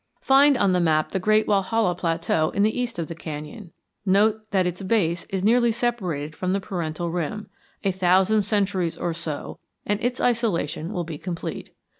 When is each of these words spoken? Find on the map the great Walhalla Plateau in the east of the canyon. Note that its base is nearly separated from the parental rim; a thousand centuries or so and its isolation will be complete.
Find 0.21 0.57
on 0.57 0.73
the 0.73 0.79
map 0.79 1.09
the 1.11 1.19
great 1.19 1.45
Walhalla 1.45 1.93
Plateau 1.93 2.49
in 2.55 2.63
the 2.63 2.75
east 2.81 2.97
of 2.97 3.07
the 3.07 3.13
canyon. 3.13 3.71
Note 4.03 4.49
that 4.49 4.65
its 4.65 4.81
base 4.81 5.25
is 5.25 5.43
nearly 5.43 5.71
separated 5.71 6.35
from 6.35 6.53
the 6.53 6.59
parental 6.59 7.11
rim; 7.11 7.51
a 7.83 7.91
thousand 7.91 8.41
centuries 8.41 8.97
or 8.97 9.13
so 9.13 9.59
and 9.85 10.03
its 10.03 10.19
isolation 10.19 10.91
will 10.91 11.03
be 11.03 11.19
complete. 11.19 11.75